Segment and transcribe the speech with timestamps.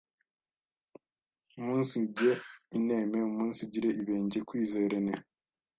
[1.57, 2.31] umunsijye
[2.77, 5.13] ineme, umunsigire ibenge, kwizerene,